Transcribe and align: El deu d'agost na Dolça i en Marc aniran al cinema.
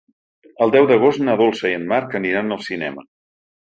El 0.65 0.73
deu 0.77 0.87
d'agost 0.93 1.23
na 1.27 1.37
Dolça 1.43 1.73
i 1.75 1.79
en 1.83 1.87
Marc 1.95 2.19
aniran 2.25 2.53
al 2.61 2.67
cinema. 2.73 3.11